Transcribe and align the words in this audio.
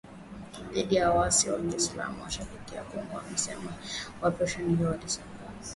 dhidi 0.73 0.95
ya 0.95 1.11
waasi 1.11 1.49
wa 1.49 1.59
kiislam 1.59 2.17
mashariki 2.19 2.75
mwa 2.75 2.83
Kongo 2.83 3.21
msemaji 3.33 3.69
wa 4.21 4.27
operesheni 4.29 4.75
hiyo 4.75 4.93
alisema 4.93 5.25